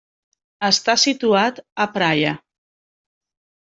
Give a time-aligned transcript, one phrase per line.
[0.69, 2.37] Està situat a Praia.